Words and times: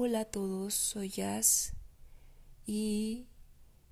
Hola 0.00 0.20
a 0.20 0.24
todos, 0.26 0.74
soy 0.74 1.08
Jazz 1.08 1.72
y 2.66 3.26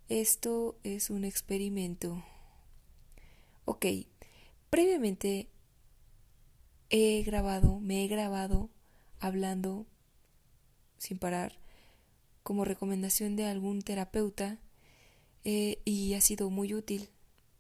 esto 0.09 0.79
es 0.85 1.11
un 1.11 1.25
experimento. 1.25 2.23
Ok, 3.65 3.87
previamente 4.71 5.49
he 6.91 7.25
grabado, 7.25 7.81
me 7.81 8.05
he 8.05 8.07
grabado 8.07 8.71
hablando 9.19 9.85
sin 10.97 11.19
parar 11.19 11.59
como 12.45 12.65
recomendación 12.65 13.35
de 13.35 13.47
algún 13.47 13.83
terapeuta 13.83 14.61
eh, 15.43 15.81
y 15.85 16.15
ha 16.15 16.21
sido 16.21 16.51
muy 16.51 16.73
útil. 16.73 17.09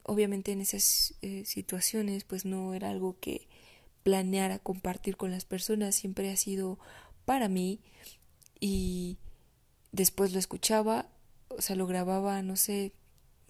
Obviamente 0.04 0.52
en 0.52 0.60
esas 0.60 1.16
eh, 1.20 1.44
situaciones 1.44 2.22
pues 2.22 2.44
no 2.44 2.74
era 2.74 2.90
algo 2.90 3.18
que 3.18 3.48
planeara 4.04 4.60
compartir 4.60 5.16
con 5.16 5.32
las 5.32 5.44
personas, 5.44 5.96
siempre 5.96 6.30
ha 6.30 6.36
sido 6.36 6.78
para 7.24 7.48
mí 7.48 7.80
y 8.60 9.18
después 9.92 10.32
lo 10.32 10.38
escuchaba, 10.38 11.08
o 11.48 11.60
sea, 11.60 11.76
lo 11.76 11.86
grababa, 11.86 12.42
no 12.42 12.56
sé, 12.56 12.92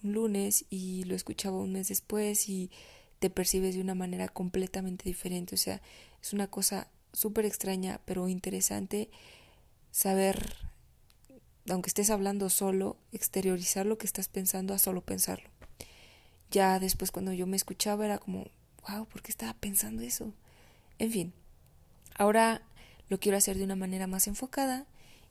un 0.03 0.13
lunes 0.13 0.65
y 0.69 1.03
lo 1.05 1.15
escuchaba 1.15 1.57
un 1.57 1.73
mes 1.73 1.87
después 1.87 2.49
y 2.49 2.71
te 3.19 3.29
percibes 3.29 3.75
de 3.75 3.81
una 3.81 3.95
manera 3.95 4.27
completamente 4.27 5.05
diferente, 5.05 5.55
o 5.55 5.57
sea, 5.57 5.81
es 6.21 6.33
una 6.33 6.47
cosa 6.47 6.87
súper 7.13 7.45
extraña 7.45 7.99
pero 8.05 8.27
interesante 8.27 9.09
saber, 9.91 10.55
aunque 11.69 11.89
estés 11.89 12.09
hablando 12.09 12.49
solo, 12.49 12.97
exteriorizar 13.11 13.85
lo 13.85 13.97
que 13.97 14.05
estás 14.05 14.27
pensando 14.27 14.73
a 14.73 14.77
solo 14.77 15.01
pensarlo. 15.01 15.49
Ya 16.51 16.79
después 16.79 17.11
cuando 17.11 17.33
yo 17.33 17.47
me 17.47 17.57
escuchaba 17.57 18.05
era 18.05 18.19
como, 18.19 18.45
wow, 18.87 19.05
¿por 19.07 19.21
qué 19.21 19.31
estaba 19.31 19.53
pensando 19.53 20.01
eso? 20.03 20.33
En 20.99 21.11
fin, 21.11 21.33
ahora 22.15 22.61
lo 23.09 23.19
quiero 23.19 23.37
hacer 23.37 23.57
de 23.57 23.63
una 23.63 23.75
manera 23.75 24.07
más 24.07 24.27
enfocada 24.27 24.85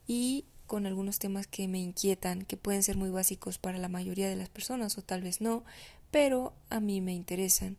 y 0.07 0.45
con 0.67 0.87
algunos 0.87 1.19
temas 1.19 1.47
que 1.47 1.69
me 1.69 1.79
inquietan, 1.79 2.45
que 2.45 2.57
pueden 2.57 2.83
ser 2.83 2.97
muy 2.97 3.11
básicos 3.11 3.59
para 3.59 3.79
la 3.79 3.89
mayoría 3.89 4.29
de 4.29 4.37
las 4.37 4.49
personas 4.49 4.99
o 4.99 5.03
tal 5.03 5.23
vez 5.23 5.41
no, 5.41 5.65
pero 6.11 6.53
a 6.71 6.81
mí 6.81 7.01
me 7.01 7.15
interesan 7.15 7.77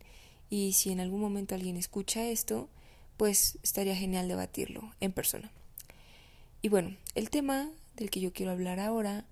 y 0.50 0.72
si 0.72 0.90
en 0.90 1.00
algún 1.00 1.20
momento 1.20 1.54
alguien 1.54 1.76
escucha 1.76 2.26
esto, 2.26 2.68
pues 3.16 3.58
estaría 3.62 3.96
genial 3.96 4.28
debatirlo 4.28 4.94
en 5.00 5.12
persona. 5.12 5.50
Y 6.62 6.68
bueno, 6.68 6.96
el 7.14 7.30
tema 7.30 7.70
del 7.96 8.10
que 8.10 8.20
yo 8.20 8.32
quiero 8.32 8.52
hablar 8.52 8.80
ahora 8.80 9.26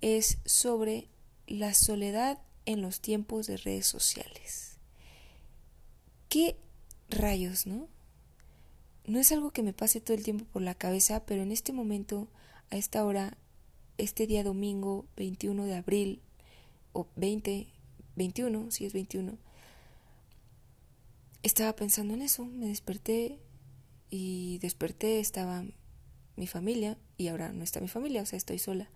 es 0.00 0.38
sobre 0.44 1.08
la 1.46 1.74
soledad 1.74 2.38
en 2.64 2.82
los 2.82 3.00
tiempos 3.00 3.46
de 3.46 3.56
redes 3.56 3.86
sociales. 3.86 4.78
¿Qué 6.28 6.56
rayos, 7.08 7.66
no? 7.66 7.88
No 9.06 9.18
es 9.18 9.32
algo 9.32 9.50
que 9.50 9.62
me 9.62 9.72
pase 9.72 10.00
todo 10.00 10.16
el 10.16 10.24
tiempo 10.24 10.44
por 10.46 10.62
la 10.62 10.74
cabeza, 10.74 11.24
pero 11.24 11.42
en 11.42 11.52
este 11.52 11.72
momento, 11.72 12.28
a 12.70 12.76
esta 12.76 13.04
hora, 13.04 13.36
este 13.98 14.26
día 14.26 14.42
domingo 14.42 15.06
21 15.16 15.64
de 15.64 15.74
abril, 15.74 16.22
o 16.92 17.06
20, 17.16 17.68
21, 18.16 18.70
si 18.70 18.86
es 18.86 18.92
21, 18.92 19.38
estaba 21.42 21.76
pensando 21.76 22.14
en 22.14 22.22
eso, 22.22 22.44
me 22.44 22.66
desperté 22.66 23.38
y 24.10 24.58
desperté, 24.58 25.20
estaba 25.20 25.64
mi 26.36 26.46
familia 26.46 26.98
y 27.16 27.28
ahora 27.28 27.52
no 27.52 27.62
está 27.62 27.80
mi 27.80 27.88
familia, 27.88 28.22
o 28.22 28.26
sea, 28.26 28.36
estoy 28.36 28.58
sola. 28.58 28.90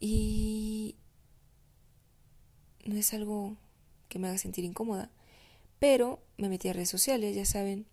Y 0.00 0.96
no 2.84 2.96
es 2.96 3.14
algo 3.14 3.56
que 4.08 4.18
me 4.18 4.28
haga 4.28 4.38
sentir 4.38 4.64
incómoda, 4.64 5.10
pero 5.78 6.20
me 6.36 6.48
metí 6.48 6.68
a 6.68 6.72
redes 6.72 6.90
sociales, 6.90 7.36
ya 7.36 7.44
saben, 7.44 7.86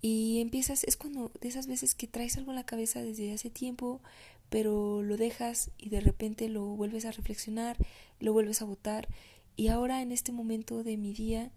y 0.00 0.40
empiezas, 0.40 0.84
es 0.84 0.96
cuando 0.96 1.32
de 1.40 1.48
esas 1.48 1.66
veces 1.66 1.94
que 1.94 2.06
traes 2.06 2.36
algo 2.36 2.52
en 2.52 2.56
la 2.56 2.66
cabeza 2.66 3.02
desde 3.02 3.32
hace 3.32 3.50
tiempo, 3.50 4.00
pero 4.48 5.02
lo 5.02 5.16
dejas 5.16 5.70
y 5.76 5.90
de 5.90 6.00
repente 6.00 6.48
lo 6.48 6.64
vuelves 6.64 7.04
a 7.04 7.12
reflexionar, 7.12 7.76
lo 8.20 8.32
vuelves 8.32 8.62
a 8.62 8.64
votar. 8.64 9.08
Y 9.56 9.68
ahora 9.68 10.00
en 10.02 10.12
este 10.12 10.30
momento 10.30 10.84
de 10.84 10.96
mi 10.96 11.12
día 11.12 11.50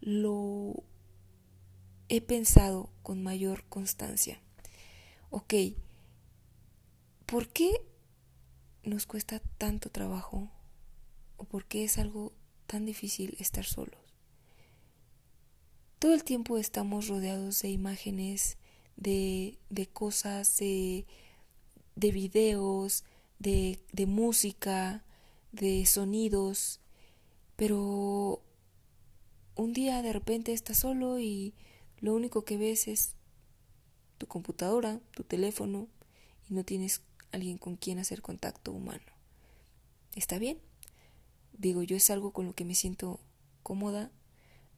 lo 0.00 0.82
he 2.08 2.20
pensado 2.20 2.90
con 3.02 3.22
mayor 3.22 3.64
constancia. 3.68 4.40
Ok, 5.30 5.54
¿por 7.26 7.48
qué 7.48 7.72
nos 8.84 9.06
cuesta 9.06 9.40
tanto 9.58 9.90
trabajo? 9.90 10.50
¿O 11.36 11.44
por 11.44 11.66
qué 11.66 11.84
es 11.84 11.98
algo 11.98 12.32
tan 12.66 12.86
difícil 12.86 13.36
estar 13.38 13.64
solos? 13.64 14.01
Todo 16.02 16.14
el 16.14 16.24
tiempo 16.24 16.58
estamos 16.58 17.06
rodeados 17.06 17.62
de 17.62 17.68
imágenes, 17.68 18.56
de, 18.96 19.56
de 19.70 19.86
cosas, 19.86 20.56
de, 20.56 21.06
de 21.94 22.10
videos, 22.10 23.04
de, 23.38 23.78
de 23.92 24.06
música, 24.06 25.04
de 25.52 25.86
sonidos, 25.86 26.80
pero 27.54 28.42
un 29.54 29.72
día 29.72 30.02
de 30.02 30.12
repente 30.12 30.52
estás 30.52 30.78
solo 30.78 31.20
y 31.20 31.54
lo 32.00 32.14
único 32.14 32.44
que 32.44 32.56
ves 32.56 32.88
es 32.88 33.14
tu 34.18 34.26
computadora, 34.26 34.98
tu 35.12 35.22
teléfono 35.22 35.86
y 36.50 36.54
no 36.54 36.64
tienes 36.64 37.02
alguien 37.30 37.58
con 37.58 37.76
quien 37.76 38.00
hacer 38.00 38.22
contacto 38.22 38.72
humano. 38.72 39.12
¿Está 40.16 40.40
bien? 40.40 40.58
Digo, 41.52 41.84
yo 41.84 41.94
es 41.94 42.10
algo 42.10 42.32
con 42.32 42.46
lo 42.46 42.56
que 42.56 42.64
me 42.64 42.74
siento 42.74 43.20
cómoda 43.62 44.10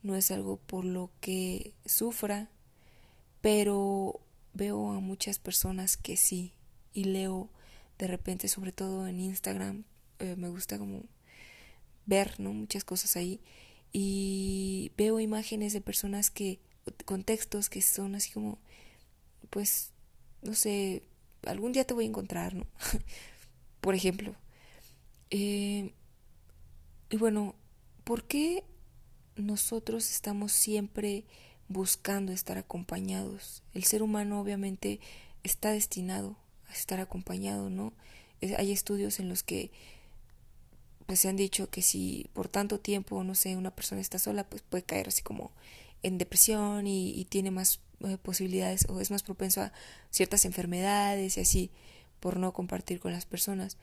no 0.05 0.15
es 0.15 0.31
algo 0.31 0.59
por 0.59 0.85
lo 0.85 1.11
que 1.21 1.73
sufra, 1.87 2.51
pero 3.41 4.21
veo 4.53 4.93
a 4.93 5.01
muchas 5.01 5.39
personas 5.39 5.97
que 5.97 6.17
sí 6.17 6.53
y 6.93 7.05
leo 7.05 7.49
de 7.99 8.07
repente, 8.07 8.47
sobre 8.49 8.71
todo 8.71 9.09
en 9.09 9.19
Instagram, 9.19 9.85
eh, 10.19 10.37
me 10.37 10.49
gusta 10.49 10.79
como 10.79 11.03
ver, 12.07 12.39
¿no? 12.39 12.53
Muchas 12.53 12.85
cosas 12.85 13.17
ahí 13.17 13.41
y 13.93 14.93
veo 14.97 15.21
imágenes 15.21 15.73
de 15.73 15.81
personas 15.81 16.31
que, 16.31 16.61
contextos 17.07 17.71
que 17.71 17.81
son 17.81 18.15
así 18.15 18.31
como, 18.31 18.59
pues, 19.49 19.91
no 20.43 20.55
sé, 20.55 21.03
algún 21.47 21.73
día 21.73 21.87
te 21.87 21.95
voy 21.95 22.05
a 22.05 22.09
encontrar, 22.09 22.55
¿no? 22.55 22.67
Por 23.81 23.95
ejemplo. 23.95 24.35
Eh, 25.31 25.95
y 27.09 27.17
bueno, 27.17 27.55
¿por 28.05 28.25
qué 28.25 28.65
nosotros 29.37 30.11
estamos 30.11 30.53
siempre 30.53 31.25
buscando 31.69 32.33
estar 32.33 32.59
acompañados. 32.59 33.63
El 33.73 33.85
ser 33.85 34.03
humano 34.03 34.41
obviamente 34.41 35.01
está 35.43 35.71
destinado 35.71 36.37
a 36.69 36.73
estar 36.73 37.01
acompañado, 37.01 37.71
¿no? 37.71 37.93
Hay 38.59 38.73
estudios 38.73 39.21
en 39.21 39.29
los 39.29 39.43
que 39.43 39.71
pues 41.07 41.21
se 41.21 41.29
han 41.29 41.37
dicho 41.37 41.69
que 41.69 41.83
si 41.83 42.31
por 42.33 42.49
tanto 42.49 42.81
tiempo, 42.81 43.23
no 43.25 43.35
sé, 43.35 43.57
una 43.57 43.75
persona 43.75 44.01
está 44.01 44.19
sola, 44.19 44.45
pues 44.45 44.63
puede 44.63 44.85
caer 44.85 45.09
así 45.09 45.23
como 45.23 45.53
en 46.03 46.19
depresión 46.19 46.87
y, 46.87 47.27
tiene 47.29 47.51
más 47.51 47.81
eh, 48.01 48.19
posibilidades 48.19 48.87
o 48.89 49.01
es 49.01 49.11
más 49.11 49.23
propenso 49.23 49.63
a 49.63 49.73
ciertas 50.11 50.45
enfermedades 50.45 51.37
y 51.37 51.41
así 51.41 51.71
por 52.21 52.39
no 52.39 52.53
compartir 52.53 53.01
con 53.01 53.13
las 53.13 53.27
personas. 53.27 53.77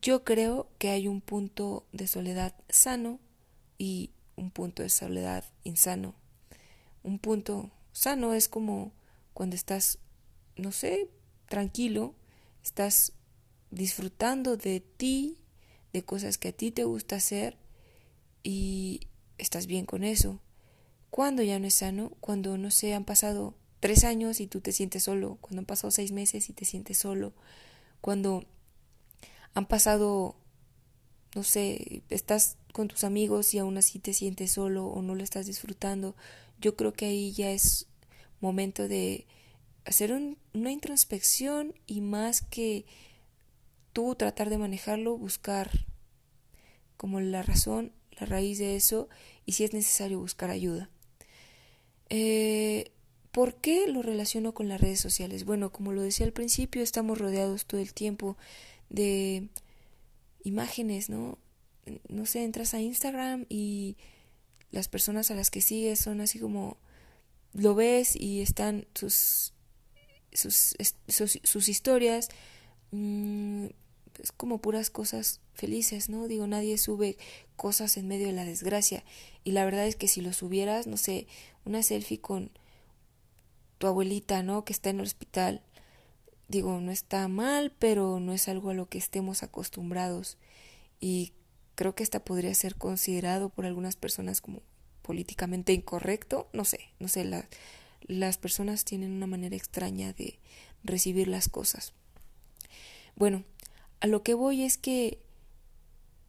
Yo 0.00 0.24
creo 0.24 0.68
que 0.78 0.90
hay 0.90 1.08
un 1.08 1.20
punto 1.20 1.86
de 1.92 2.06
soledad 2.06 2.54
sano 2.68 3.18
y 3.78 4.10
un 4.36 4.50
punto 4.50 4.82
de 4.82 4.88
soledad 4.88 5.44
insano. 5.64 6.14
Un 7.02 7.18
punto 7.18 7.70
sano 7.92 8.34
es 8.34 8.48
como 8.48 8.92
cuando 9.34 9.56
estás, 9.56 9.98
no 10.56 10.72
sé, 10.72 11.08
tranquilo, 11.48 12.14
estás 12.62 13.12
disfrutando 13.70 14.56
de 14.56 14.80
ti, 14.80 15.38
de 15.92 16.04
cosas 16.04 16.38
que 16.38 16.48
a 16.48 16.52
ti 16.52 16.70
te 16.70 16.84
gusta 16.84 17.16
hacer 17.16 17.56
y 18.42 19.08
estás 19.38 19.66
bien 19.66 19.86
con 19.86 20.04
eso. 20.04 20.40
Cuando 21.10 21.42
ya 21.42 21.58
no 21.58 21.66
es 21.66 21.74
sano, 21.74 22.10
cuando 22.20 22.56
no 22.56 22.70
sé, 22.70 22.94
han 22.94 23.04
pasado 23.04 23.54
tres 23.80 24.04
años 24.04 24.40
y 24.40 24.46
tú 24.46 24.60
te 24.60 24.72
sientes 24.72 25.02
solo, 25.02 25.38
cuando 25.40 25.60
han 25.60 25.66
pasado 25.66 25.90
seis 25.90 26.12
meses 26.12 26.48
y 26.48 26.52
te 26.52 26.64
sientes 26.64 26.98
solo, 26.98 27.34
cuando 28.00 28.44
han 29.54 29.66
pasado, 29.66 30.36
no 31.34 31.42
sé, 31.42 32.02
estás 32.08 32.56
con 32.72 32.88
tus 32.88 33.04
amigos 33.04 33.54
y 33.54 33.58
aún 33.58 33.78
así 33.78 33.98
te 33.98 34.14
sientes 34.14 34.52
solo 34.52 34.86
o 34.86 35.02
no 35.02 35.14
lo 35.14 35.22
estás 35.22 35.46
disfrutando, 35.46 36.16
yo 36.60 36.76
creo 36.76 36.92
que 36.92 37.06
ahí 37.06 37.32
ya 37.32 37.50
es 37.50 37.86
momento 38.40 38.88
de 38.88 39.26
hacer 39.84 40.12
una 40.12 40.72
introspección 40.72 41.74
y 41.86 42.00
más 42.00 42.42
que 42.42 42.84
tú 43.92 44.14
tratar 44.14 44.50
de 44.50 44.58
manejarlo, 44.58 45.16
buscar 45.16 45.86
como 46.96 47.20
la 47.20 47.42
razón, 47.42 47.92
la 48.18 48.26
raíz 48.26 48.58
de 48.58 48.76
eso 48.76 49.08
y 49.44 49.52
si 49.52 49.64
es 49.64 49.72
necesario 49.72 50.20
buscar 50.20 50.50
ayuda. 50.50 50.88
Eh, 52.08 52.92
¿Por 53.32 53.54
qué 53.54 53.86
lo 53.88 54.02
relaciono 54.02 54.52
con 54.52 54.68
las 54.68 54.80
redes 54.80 55.00
sociales? 55.00 55.44
Bueno, 55.44 55.72
como 55.72 55.92
lo 55.92 56.02
decía 56.02 56.26
al 56.26 56.32
principio, 56.32 56.82
estamos 56.82 57.18
rodeados 57.18 57.64
todo 57.64 57.80
el 57.80 57.94
tiempo 57.94 58.36
de 58.90 59.48
imágenes, 60.44 61.08
¿no? 61.08 61.38
No 62.08 62.26
sé, 62.26 62.44
entras 62.44 62.74
a 62.74 62.80
Instagram 62.80 63.46
y 63.48 63.96
las 64.70 64.88
personas 64.88 65.30
a 65.30 65.34
las 65.34 65.50
que 65.50 65.60
sigues 65.60 65.98
son 65.98 66.20
así 66.20 66.38
como 66.38 66.76
lo 67.52 67.74
ves 67.74 68.16
y 68.16 68.40
están 68.40 68.86
sus 68.94 69.52
sus, 70.32 70.74
sus, 71.08 71.68
historias, 71.68 72.28
mm, 72.90 73.66
es 74.22 74.32
como 74.32 74.58
puras 74.58 74.90
cosas 74.90 75.40
felices, 75.54 76.08
¿no? 76.08 76.28
Digo, 76.28 76.46
nadie 76.46 76.78
sube 76.78 77.16
cosas 77.56 77.96
en 77.96 78.08
medio 78.08 78.26
de 78.26 78.32
la 78.32 78.44
desgracia. 78.44 79.04
Y 79.44 79.52
la 79.52 79.64
verdad 79.64 79.86
es 79.86 79.96
que 79.96 80.08
si 80.08 80.20
lo 80.20 80.32
subieras, 80.32 80.86
no 80.86 80.96
sé, 80.96 81.26
una 81.64 81.82
selfie 81.82 82.20
con 82.20 82.50
tu 83.78 83.86
abuelita, 83.86 84.42
¿no? 84.42 84.64
Que 84.64 84.72
está 84.72 84.90
en 84.90 85.00
el 85.00 85.06
hospital. 85.06 85.62
Digo, 86.48 86.80
no 86.80 86.92
está 86.92 87.28
mal, 87.28 87.72
pero 87.78 88.20
no 88.20 88.32
es 88.32 88.48
algo 88.48 88.70
a 88.70 88.74
lo 88.74 88.86
que 88.86 88.98
estemos 88.98 89.42
acostumbrados. 89.42 90.38
Y 91.00 91.32
creo 91.74 91.94
que 91.94 92.02
esta 92.02 92.24
podría 92.24 92.54
ser 92.54 92.76
considerado 92.76 93.48
por 93.48 93.66
algunas 93.66 93.96
personas 93.96 94.40
como 94.40 94.62
políticamente 95.02 95.72
incorrecto. 95.72 96.48
No 96.52 96.64
sé, 96.64 96.80
no 96.98 97.08
sé, 97.08 97.24
la, 97.24 97.48
las 98.06 98.38
personas 98.38 98.84
tienen 98.84 99.12
una 99.12 99.26
manera 99.26 99.56
extraña 99.56 100.12
de 100.12 100.38
recibir 100.84 101.28
las 101.28 101.48
cosas. 101.48 101.92
Bueno, 103.16 103.44
a 104.00 104.06
lo 104.06 104.22
que 104.22 104.34
voy 104.34 104.62
es 104.62 104.78
que 104.78 105.18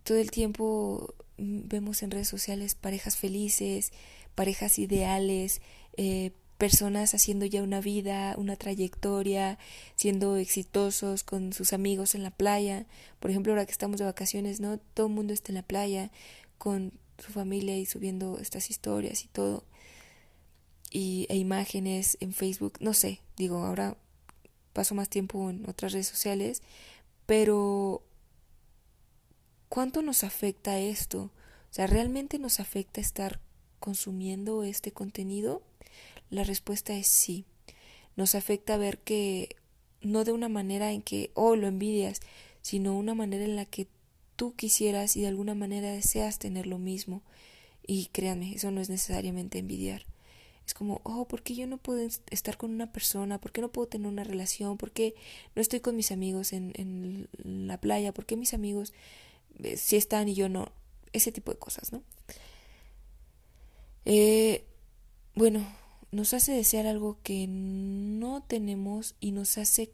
todo 0.04 0.18
el 0.18 0.32
tiempo 0.32 1.16
vemos 1.38 2.04
en 2.04 2.12
redes 2.12 2.28
sociales 2.28 2.76
parejas 2.76 3.18
felices, 3.18 3.92
parejas 4.36 4.80
ideales, 4.80 5.62
eh, 5.98 6.32
personas 6.58 7.14
haciendo 7.14 7.46
ya 7.46 7.64
una 7.64 7.82
vida, 7.82 8.36
una 8.38 8.56
trayectoria, 8.56 9.58
siendo 9.96 10.38
exitosos 10.38 11.24
con 11.24 11.54
sus 11.54 11.74
amigos 11.74 12.16
en 12.16 12.24
la 12.24 12.32
playa. 12.32 12.86
Por 13.20 13.32
ejemplo, 13.32 13.52
ahora 13.52 13.66
que 13.66 13.72
estamos 13.72 14.00
de 14.00 14.06
vacaciones, 14.06 14.60
¿no? 14.60 14.78
Todo 14.94 15.08
el 15.08 15.14
mundo 15.14 15.34
está 15.34 15.52
en 15.52 15.56
la 15.56 15.64
playa 15.64 16.12
con 16.58 16.94
su 17.18 17.32
familia 17.32 17.78
y 17.78 17.86
subiendo 17.86 18.38
estas 18.40 18.70
historias 18.70 19.24
y 19.24 19.28
todo. 19.28 19.64
Y, 20.90 21.26
e 21.30 21.38
imágenes 21.38 22.18
en 22.20 22.34
Facebook, 22.34 22.74
no 22.80 22.94
sé, 22.94 23.20
digo, 23.36 23.58
ahora 23.66 23.98
paso 24.74 24.96
más 24.96 25.10
tiempo 25.10 25.50
en 25.50 25.68
otras 25.68 25.94
redes 25.94 26.08
sociales, 26.08 26.62
pero 27.26 28.04
¿cuánto 29.70 30.02
nos 30.02 30.24
afecta 30.24 30.80
esto? 30.80 31.32
O 31.72 31.74
sea, 31.74 31.88
¿realmente 31.88 32.38
nos 32.38 32.60
afecta 32.60 33.02
estar 33.02 33.40
consumiendo 33.80 34.64
este 34.64 34.92
contenido? 34.92 35.64
La 36.34 36.44
respuesta 36.44 36.96
es 36.96 37.06
sí. 37.06 37.46
Nos 38.16 38.34
afecta 38.34 38.76
ver 38.78 38.98
que 38.98 39.56
no 40.02 40.24
de 40.24 40.32
una 40.32 40.50
manera 40.50 40.92
en 40.92 41.04
que, 41.04 41.30
oh, 41.36 41.56
lo 41.56 41.68
envidias, 41.68 42.22
sino 42.64 42.98
una 42.98 43.14
manera 43.14 43.46
en 43.46 43.56
la 43.56 43.66
que 43.66 43.88
tú 44.36 44.56
quisieras 44.56 45.16
y 45.16 45.22
de 45.22 45.28
alguna 45.28 45.54
manera 45.54 45.92
deseas 45.92 46.40
tener 46.40 46.66
lo 46.66 46.80
mismo. 46.80 47.22
Y 47.86 48.08
créanme, 48.08 48.56
eso 48.56 48.72
no 48.72 48.82
es 48.82 48.90
necesariamente 48.90 49.60
envidiar. 49.60 50.08
Es 50.66 50.74
como, 50.74 51.02
oh, 51.04 51.28
¿por 51.28 51.44
qué 51.44 51.54
yo 51.54 51.68
no 51.68 51.78
puedo 51.78 52.00
estar 52.32 52.58
con 52.58 52.72
una 52.72 52.92
persona? 52.92 53.40
¿Por 53.40 53.52
qué 53.52 53.62
no 53.62 53.72
puedo 53.72 53.88
tener 53.88 54.08
una 54.08 54.24
relación? 54.24 54.78
¿Por 54.78 54.90
qué 54.90 55.14
no 55.56 55.62
estoy 55.62 55.82
con 55.82 55.96
mis 55.96 56.12
amigos 56.12 56.52
en, 56.52 56.74
en 56.74 57.68
la 57.68 57.80
playa? 57.80 58.12
¿Por 58.12 58.26
qué 58.26 58.38
mis 58.38 58.56
amigos 58.56 58.92
eh, 59.62 59.78
si 59.78 59.98
están 59.98 60.30
y 60.30 60.34
yo 60.34 60.50
no? 60.50 60.72
Ese 61.12 61.32
tipo 61.32 61.52
de 61.52 61.60
cosas, 61.60 61.92
¿no? 61.92 62.02
Eh, 64.06 64.66
bueno, 65.36 65.64
nos 66.14 66.34
hace 66.34 66.52
desear 66.54 66.86
algo 66.86 67.18
que 67.24 67.48
no 67.48 68.44
tenemos 68.44 69.16
y 69.20 69.32
nos 69.32 69.58
hace 69.58 69.92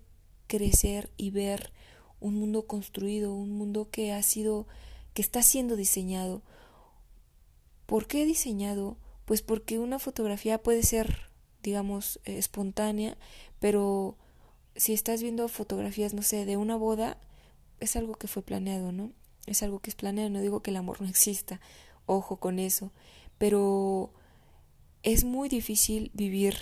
crecer 0.48 1.10
y 1.16 1.31
ver 1.31 1.71
un 2.19 2.36
mundo 2.36 2.68
construido, 2.68 3.33
un 3.33 3.51
mundo 3.51 3.89
que 3.89 4.12
ha 4.12 4.21
sido, 4.21 4.68
que 5.13 5.21
está 5.21 5.42
siendo 5.42 5.77
diseñado. 5.77 6.42
¿Por 7.86 8.07
qué 8.07 8.25
diseñado? 8.25 8.98
Pues 9.24 9.42
porque 9.42 9.80
una 9.80 9.98
fotografía 9.98 10.62
puede 10.62 10.83
ser, 10.83 11.31
digamos, 11.63 12.19
eh, 12.25 12.38
espontánea, 12.38 13.18
pero 13.60 14.18
si 14.75 14.94
estás 14.94 15.21
viendo 15.21 15.48
fotografías, 15.48 16.13
no 16.13 16.21
sé, 16.21 16.45
de 16.45 16.57
una 16.57 16.75
boda, 16.75 17.18
es 17.80 17.95
algo 17.95 18.16
que 18.16 18.27
fue 18.27 18.44
planeado, 18.44 18.92
¿no? 18.92 19.13
Es 19.45 19.63
algo 19.63 19.80
que 19.80 19.89
es 19.89 19.95
planeado, 19.95 20.30
no 20.30 20.42
digo 20.42 20.62
que 20.62 20.71
el 20.71 20.77
amor 20.77 21.01
no 21.01 21.07
exista, 21.07 21.62
ojo 22.06 22.38
con 22.38 22.60
eso, 22.60 22.92
pero 23.38 24.12
es 25.04 25.24
muy 25.24 25.50
difícil 25.50 26.12
vivir 26.13 26.56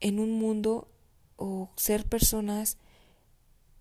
en 0.00 0.18
un 0.18 0.32
mundo 0.32 0.88
o 1.36 1.70
ser 1.76 2.04
personas 2.04 2.78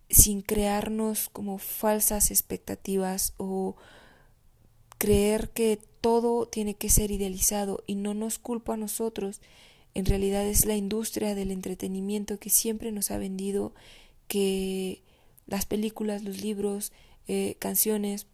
sin 0.09 0.41
crearnos 0.41 1.29
como 1.29 1.57
falsas 1.57 2.31
expectativas 2.31 3.33
o 3.37 3.75
creer 4.97 5.49
que 5.49 5.79
todo 6.01 6.47
tiene 6.47 6.75
que 6.75 6.89
ser 6.89 7.11
idealizado 7.11 7.83
y 7.87 7.95
no 7.95 8.13
nos 8.13 8.39
culpa 8.39 8.73
a 8.73 8.77
nosotros. 8.77 9.41
En 9.93 10.05
realidad 10.05 10.45
es 10.45 10.65
la 10.65 10.75
industria 10.75 11.35
del 11.35 11.51
entretenimiento 11.51 12.39
que 12.39 12.49
siempre 12.49 12.91
nos 12.91 13.11
ha 13.11 13.17
vendido 13.17 13.73
que 14.27 15.03
las 15.45 15.65
películas, 15.65 16.23
los 16.23 16.41
libros, 16.41 16.91
eh, 17.27 17.55
canciones, 17.59 18.27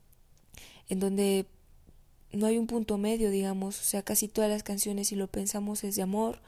en 0.89 0.99
donde 0.99 1.45
no 2.31 2.45
hay 2.45 2.57
un 2.57 2.67
punto 2.67 2.97
medio, 2.97 3.31
digamos, 3.31 3.79
o 3.79 3.83
sea, 3.83 4.03
casi 4.03 4.27
todas 4.27 4.49
las 4.49 4.63
canciones, 4.63 5.07
si 5.09 5.15
lo 5.15 5.27
pensamos, 5.27 5.83
es 5.83 5.95
de 5.95 6.01
amor 6.01 6.41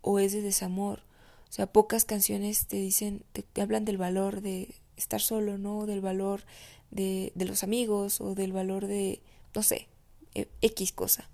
o 0.00 0.18
es 0.18 0.32
de 0.32 0.42
desamor. 0.42 1.00
O 1.48 1.52
sea, 1.52 1.66
pocas 1.66 2.04
canciones 2.04 2.66
te 2.66 2.76
dicen, 2.76 3.24
te, 3.32 3.60
hablan 3.60 3.84
del 3.84 3.98
valor 3.98 4.40
de 4.40 4.74
estar 4.96 5.20
solo, 5.20 5.58
¿no? 5.58 5.86
Del 5.86 6.00
valor 6.00 6.42
de, 6.90 7.32
de 7.34 7.44
los 7.44 7.62
amigos 7.62 8.20
o 8.20 8.34
del 8.34 8.52
valor 8.52 8.86
de 8.86 9.20
no 9.54 9.62
sé, 9.62 9.88
e, 10.34 10.48
X 10.60 10.92
cosa. 10.92 11.28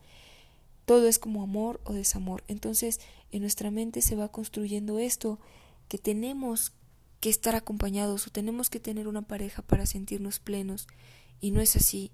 Todo 0.84 1.08
es 1.08 1.18
como 1.18 1.42
amor 1.42 1.80
o 1.84 1.92
desamor. 1.92 2.44
Entonces, 2.48 3.00
en 3.32 3.42
nuestra 3.42 3.70
mente 3.70 4.02
se 4.02 4.16
va 4.16 4.30
construyendo 4.30 4.98
esto, 4.98 5.38
que 5.88 5.98
tenemos 5.98 6.72
que 7.20 7.30
estar 7.30 7.54
acompañados 7.54 8.26
o 8.26 8.30
tenemos 8.30 8.70
que 8.70 8.80
tener 8.80 9.08
una 9.08 9.22
pareja 9.22 9.62
para 9.62 9.86
sentirnos 9.86 10.38
plenos. 10.38 10.86
Y 11.40 11.50
no 11.50 11.60
es 11.60 11.76
así. 11.76 12.12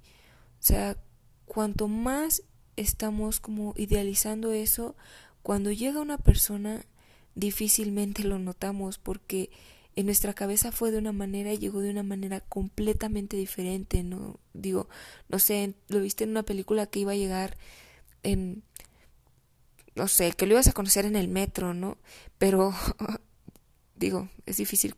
O 0.60 0.62
sea, 0.62 0.96
cuanto 1.46 1.88
más 1.88 2.43
estamos 2.76 3.40
como 3.40 3.72
idealizando 3.76 4.52
eso, 4.52 4.96
cuando 5.43 5.72
llega 5.72 6.00
una 6.00 6.19
persona 6.19 6.84
difícilmente 7.34 8.25
lo 8.25 8.38
notamos 8.38 8.98
porque 8.98 9.50
en 9.96 10.06
nuestra 10.06 10.34
cabeza 10.34 10.72
fue 10.72 10.90
de 10.90 10.98
una 10.98 11.12
manera 11.12 11.52
y 11.52 11.58
llegó 11.58 11.81
de 11.81 11.90
una 11.90 12.02
manera 12.02 12.40
completamente 12.40 13.37
diferente, 13.37 14.02
¿no? 14.02 14.38
Digo, 14.52 14.88
no 15.28 15.38
sé, 15.38 15.75
lo 15.88 16.00
viste 16.00 16.25
en 16.25 16.31
una 16.31 16.43
película 16.43 16.87
que 16.87 17.00
iba 17.00 17.12
a 17.12 17.16
llegar 17.16 17.56
en, 18.22 18.62
no 19.94 20.06
sé, 20.06 20.32
que 20.32 20.46
lo 20.46 20.52
ibas 20.52 20.69
a 20.69 20.72
conocer 20.72 21.06
en 21.06 21.16
el 21.16 21.28
metro, 21.28 21.72
¿no? 21.72 21.96
Pero, 22.37 22.75
digo, 23.96 24.28
es 24.44 24.58
difícil 24.58 24.94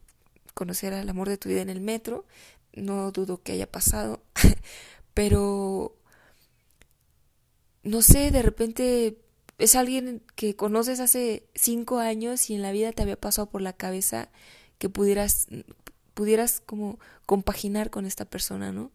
conocer 0.54 0.92
al 0.92 1.08
amor 1.08 1.28
de 1.28 1.38
tu 1.38 1.48
vida 1.48 1.62
en 1.62 1.70
el 1.70 1.80
metro, 1.80 2.26
no 2.74 3.12
dudo 3.12 3.40
que 3.40 3.52
haya 3.52 3.70
pasado, 3.70 4.20
pero, 5.14 5.96
no 7.82 8.02
sé, 8.02 8.30
de 8.30 8.42
repente 8.42 9.18
es 9.58 9.74
alguien 9.74 10.22
que 10.36 10.56
conoces 10.56 11.00
hace 11.00 11.44
cinco 11.54 11.98
años 11.98 12.48
y 12.50 12.54
en 12.54 12.62
la 12.62 12.72
vida 12.72 12.92
te 12.92 13.02
había 13.02 13.20
pasado 13.20 13.50
por 13.50 13.60
la 13.60 13.72
cabeza 13.72 14.30
que 14.78 14.88
pudieras, 14.88 15.48
pudieras 16.14 16.62
como 16.64 16.98
compaginar 17.26 17.90
con 17.90 18.06
esta 18.06 18.24
persona, 18.24 18.72
¿no? 18.72 18.92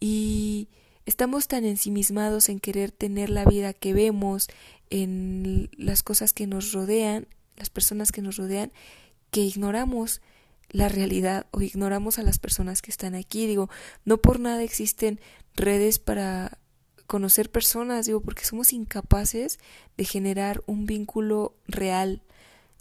Y 0.00 0.68
estamos 1.06 1.48
tan 1.48 1.64
ensimismados 1.64 2.48
en 2.48 2.60
querer 2.60 2.92
tener 2.92 3.30
la 3.30 3.44
vida 3.44 3.72
que 3.72 3.94
vemos, 3.94 4.48
en 4.90 5.70
las 5.76 6.02
cosas 6.02 6.32
que 6.32 6.46
nos 6.46 6.72
rodean, 6.72 7.26
las 7.56 7.70
personas 7.70 8.12
que 8.12 8.22
nos 8.22 8.36
rodean, 8.36 8.72
que 9.30 9.40
ignoramos 9.40 10.20
la 10.70 10.88
realidad 10.88 11.46
o 11.50 11.62
ignoramos 11.62 12.18
a 12.18 12.22
las 12.22 12.38
personas 12.38 12.82
que 12.82 12.90
están 12.90 13.14
aquí. 13.14 13.46
Digo, 13.46 13.70
no 14.04 14.18
por 14.18 14.40
nada 14.40 14.62
existen 14.62 15.20
redes 15.54 15.98
para 15.98 16.58
conocer 17.14 17.48
personas, 17.48 18.06
digo, 18.06 18.20
porque 18.20 18.44
somos 18.44 18.72
incapaces 18.72 19.60
de 19.96 20.04
generar 20.04 20.62
un 20.66 20.84
vínculo 20.84 21.54
real 21.68 22.22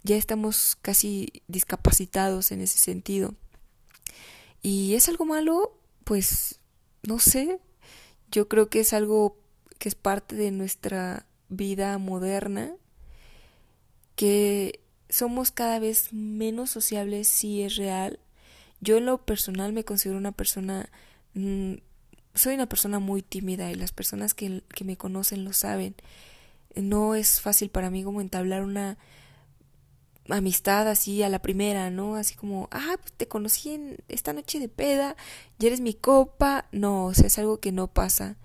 ya 0.04 0.18
estamos 0.18 0.78
casi 0.82 1.44
discapacitados 1.48 2.52
en 2.52 2.62
ese 2.62 2.78
sentido. 2.78 3.36
¿Y 4.62 4.96
es 4.96 5.08
algo 5.08 5.26
malo? 5.26 5.78
Pues 6.04 6.60
no 7.04 7.20
sé. 7.20 7.60
Yo 8.30 8.50
creo 8.50 8.70
que 8.70 8.82
es 8.82 8.94
algo 8.94 9.38
que 9.80 9.88
es 9.88 9.96
parte 9.96 10.36
de 10.36 10.52
nuestra 10.52 11.26
vida 11.48 11.98
moderna, 11.98 12.74
que 14.16 14.82
somos 15.10 15.52
cada 15.52 15.80
vez 15.80 16.12
menos 16.12 16.70
sociables 16.70 17.30
si 17.30 17.62
es 17.62 17.78
real. 17.78 18.20
Yo 18.82 18.98
en 18.98 19.06
lo 19.06 19.26
personal 19.26 19.72
me 19.72 19.86
considero 19.86 20.18
una 20.18 20.34
persona, 20.34 20.90
mm, 21.34 21.76
soy 22.34 22.56
una 22.56 22.68
persona 22.68 23.00
muy 23.00 23.22
tímida 23.22 23.72
y 23.72 23.76
las 23.76 23.92
personas 23.92 24.34
que, 24.34 24.64
que 24.74 24.84
me 24.84 24.98
conocen 24.98 25.46
lo 25.46 25.54
saben. 25.54 25.96
No 26.76 27.16
es 27.16 27.42
fácil 27.42 27.70
para 27.70 27.90
mí 27.90 28.04
como 28.04 28.22
entablar 28.22 28.64
una 28.64 28.98
amistad 30.30 30.88
así 30.88 31.22
a 31.24 31.30
la 31.30 31.42
primera, 31.42 31.90
¿no? 31.90 32.16
Así 32.16 32.36
como, 32.36 32.70
ah, 32.72 32.96
pues 33.00 33.14
te 33.14 33.28
conocí 33.28 33.72
en 33.72 33.98
esta 34.08 34.34
noche 34.34 34.60
de 34.60 34.70
peda, 34.70 35.16
y 35.60 35.68
eres 35.68 35.82
mi 35.82 35.94
copa. 35.94 36.66
No, 36.72 37.06
o 37.06 37.14
sea, 37.14 37.28
es 37.28 37.38
algo 37.40 37.60
que 37.60 37.72
no 37.72 37.88
pasa, 37.88 38.38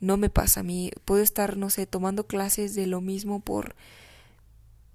no 0.00 0.16
me 0.16 0.30
pasa 0.30 0.60
a 0.60 0.62
mí. 0.62 0.90
Puedo 1.04 1.22
estar, 1.22 1.56
no 1.56 1.70
sé, 1.70 1.86
tomando 1.86 2.26
clases 2.26 2.74
de 2.74 2.86
lo 2.86 3.00
mismo 3.00 3.40
por 3.40 3.74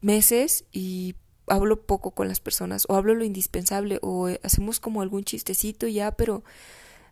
meses 0.02 0.66
y 0.72 1.16
hablo 1.48 1.82
poco 1.82 2.12
con 2.12 2.28
las 2.28 2.40
personas 2.40 2.86
o 2.88 2.96
hablo 2.96 3.16
lo 3.16 3.26
indispensable 3.26 3.98
o 4.02 4.30
eh, 4.30 4.40
hacemos 4.44 4.80
como 4.80 5.02
algún 5.02 5.24
chistecito 5.24 5.88
ya, 5.88 6.12
pero 6.12 6.44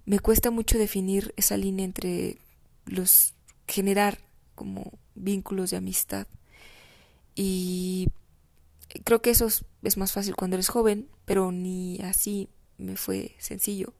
me 0.07 0.19
cuesta 0.19 0.51
mucho 0.51 0.77
definir 0.77 1.33
esa 1.35 1.57
línea 1.57 1.83
entre 1.83 2.37
los 2.85 3.33
generar 3.67 4.19
como 4.55 4.93
vínculos 5.15 5.69
de 5.69 5.77
amistad. 5.77 6.27
Y 7.35 8.07
creo 9.03 9.21
que 9.21 9.31
eso 9.31 9.47
es 9.83 9.97
más 9.97 10.13
fácil 10.13 10.37
cuando 10.37 10.55
eres 10.55 10.69
joven, 10.69 11.09
pero 11.25 11.51
ni 11.51 11.99
así 11.99 12.47
me 12.77 12.95
fue 12.95 13.35
sencillo. 13.37 13.93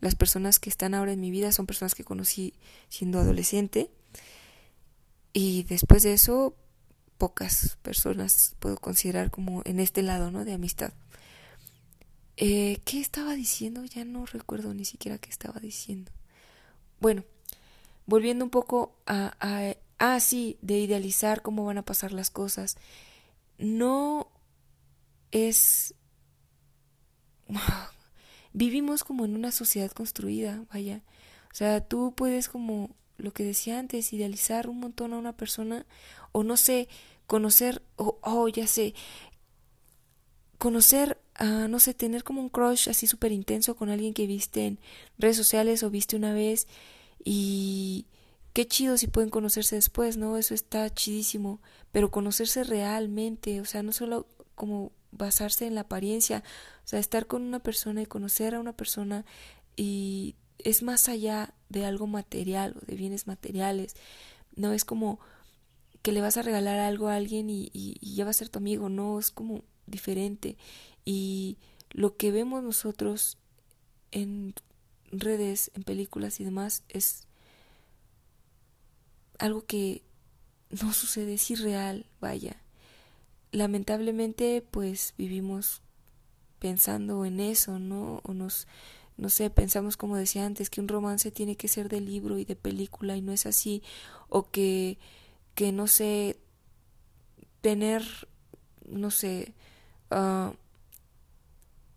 Las 0.00 0.14
personas 0.14 0.58
que 0.58 0.68
están 0.68 0.92
ahora 0.92 1.12
en 1.12 1.22
mi 1.22 1.30
vida 1.30 1.50
son 1.52 1.64
personas 1.64 1.94
que 1.94 2.04
conocí 2.04 2.52
siendo 2.90 3.18
adolescente 3.18 3.90
y 5.32 5.62
después 5.62 6.02
de 6.02 6.12
eso 6.12 6.54
pocas 7.16 7.78
personas 7.80 8.56
puedo 8.58 8.76
considerar 8.76 9.30
como 9.30 9.62
en 9.64 9.80
este 9.80 10.02
lado, 10.02 10.30
¿no? 10.30 10.44
De 10.44 10.52
amistad. 10.52 10.92
Eh, 12.36 12.80
¿Qué 12.84 13.00
estaba 13.00 13.34
diciendo? 13.34 13.84
Ya 13.84 14.04
no 14.04 14.26
recuerdo 14.26 14.74
ni 14.74 14.84
siquiera 14.84 15.18
qué 15.18 15.30
estaba 15.30 15.58
diciendo. 15.60 16.12
Bueno, 17.00 17.24
volviendo 18.06 18.44
un 18.44 18.50
poco 18.50 18.94
a, 19.06 19.36
a, 19.40 19.74
ah, 19.98 20.20
sí, 20.20 20.58
de 20.60 20.78
idealizar 20.78 21.42
cómo 21.42 21.64
van 21.64 21.78
a 21.78 21.84
pasar 21.84 22.12
las 22.12 22.30
cosas. 22.30 22.76
No 23.58 24.28
es... 25.32 25.94
Vivimos 28.52 29.04
como 29.04 29.24
en 29.24 29.34
una 29.34 29.52
sociedad 29.52 29.90
construida, 29.92 30.64
vaya. 30.72 31.02
O 31.52 31.54
sea, 31.54 31.80
tú 31.80 32.14
puedes 32.14 32.48
como 32.48 32.90
lo 33.18 33.32
que 33.32 33.44
decía 33.44 33.78
antes, 33.78 34.12
idealizar 34.12 34.68
un 34.68 34.80
montón 34.80 35.12
a 35.12 35.18
una 35.18 35.36
persona 35.36 35.86
o 36.32 36.42
no 36.42 36.56
sé, 36.56 36.88
conocer, 37.26 37.82
o 37.96 38.18
oh, 38.22 38.48
ya 38.48 38.66
sé, 38.66 38.94
conocer, 40.58 41.18
a 41.38 41.68
no 41.68 41.78
sé, 41.78 41.94
tener 41.94 42.24
como 42.24 42.40
un 42.40 42.48
crush 42.48 42.88
así 42.88 43.06
súper 43.06 43.32
intenso 43.32 43.76
con 43.76 43.90
alguien 43.90 44.14
que 44.14 44.26
viste 44.26 44.66
en 44.66 44.78
redes 45.18 45.36
sociales 45.36 45.82
o 45.82 45.90
viste 45.90 46.16
una 46.16 46.32
vez 46.32 46.66
y 47.24 48.06
qué 48.52 48.66
chido 48.66 48.96
si 48.96 49.06
pueden 49.06 49.30
conocerse 49.30 49.76
después, 49.76 50.16
¿no? 50.16 50.38
Eso 50.38 50.54
está 50.54 50.88
chidísimo, 50.92 51.60
pero 51.92 52.10
conocerse 52.10 52.64
realmente, 52.64 53.60
o 53.60 53.64
sea, 53.64 53.82
no 53.82 53.92
solo 53.92 54.26
como 54.54 54.92
basarse 55.12 55.66
en 55.66 55.74
la 55.74 55.82
apariencia, 55.82 56.42
o 56.84 56.88
sea, 56.88 56.98
estar 56.98 57.26
con 57.26 57.42
una 57.42 57.58
persona 57.58 58.02
y 58.02 58.06
conocer 58.06 58.54
a 58.54 58.60
una 58.60 58.72
persona 58.72 59.24
y 59.76 60.36
es 60.58 60.82
más 60.82 61.08
allá 61.08 61.54
de 61.68 61.84
algo 61.84 62.06
material 62.06 62.76
o 62.80 62.86
de 62.86 62.96
bienes 62.96 63.26
materiales, 63.26 63.94
no 64.54 64.72
es 64.72 64.84
como 64.84 65.20
que 66.02 66.12
le 66.12 66.20
vas 66.20 66.36
a 66.36 66.42
regalar 66.42 66.78
algo 66.78 67.08
a 67.08 67.16
alguien 67.16 67.50
y, 67.50 67.70
y, 67.72 68.14
ya 68.14 68.24
va 68.24 68.30
a 68.30 68.34
ser 68.34 68.48
tu 68.48 68.58
amigo, 68.58 68.88
no, 68.88 69.18
es 69.18 69.30
como 69.30 69.64
diferente. 69.86 70.56
Y 71.06 71.56
lo 71.90 72.18
que 72.18 72.30
vemos 72.30 72.62
nosotros 72.62 73.38
en 74.10 74.54
redes, 75.10 75.70
en 75.74 75.84
películas 75.84 76.38
y 76.40 76.44
demás 76.44 76.82
es 76.90 77.26
algo 79.38 79.64
que 79.64 80.02
no 80.68 80.92
sucede, 80.92 81.34
es 81.34 81.50
irreal, 81.50 82.04
vaya. 82.20 82.60
Lamentablemente, 83.52 84.62
pues 84.70 85.14
vivimos 85.16 85.80
pensando 86.58 87.24
en 87.24 87.40
eso, 87.40 87.78
¿no? 87.78 88.20
O 88.24 88.34
nos, 88.34 88.66
no 89.16 89.30
sé, 89.30 89.48
pensamos 89.48 89.96
como 89.96 90.16
decía 90.16 90.44
antes, 90.44 90.68
que 90.68 90.82
un 90.82 90.88
romance 90.88 91.30
tiene 91.30 91.56
que 91.56 91.68
ser 91.68 91.88
de 91.88 92.02
libro 92.02 92.36
y 92.36 92.44
de 92.44 92.56
película 92.56 93.16
y 93.16 93.22
no 93.22 93.32
es 93.32 93.46
así, 93.46 93.82
o 94.28 94.50
que 94.50 94.98
que 95.56 95.72
no 95.72 95.86
sé, 95.86 96.38
tener, 97.62 98.28
no 98.86 99.10
sé, 99.10 99.54
uh, 100.10 100.54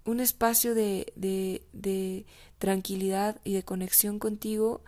un 0.09 0.19
espacio 0.19 0.75
de, 0.75 1.13
de, 1.15 1.65
de 1.73 2.25
tranquilidad 2.57 3.39
y 3.43 3.53
de 3.53 3.63
conexión 3.63 4.19
contigo 4.19 4.83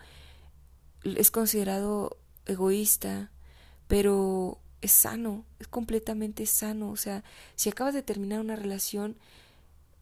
es 1.04 1.30
considerado 1.30 2.18
egoísta, 2.46 3.30
pero 3.88 4.58
es 4.80 4.92
sano, 4.92 5.44
es 5.58 5.68
completamente 5.68 6.46
sano. 6.46 6.90
O 6.90 6.96
sea, 6.96 7.24
si 7.54 7.70
acabas 7.70 7.94
de 7.94 8.02
terminar 8.02 8.40
una 8.40 8.56
relación, 8.56 9.16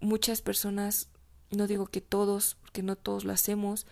muchas 0.01 0.43
personas, 0.43 1.09
no 1.51 1.67
digo 1.67 1.87
que 1.87 2.01
todos, 2.01 2.57
porque 2.61 2.83
no 2.83 2.97
todos 2.97 3.25
lo 3.25 3.33
hacemos, 3.33 3.87